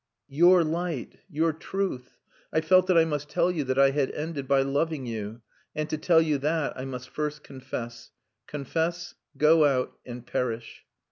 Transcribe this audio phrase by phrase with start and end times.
[0.29, 1.19] Your light!
[1.29, 2.17] your truth!
[2.51, 5.43] I felt that I must tell you that I had ended by loving you.
[5.75, 8.09] And to tell you that I must first confess.
[8.47, 10.85] Confess, go out and perish.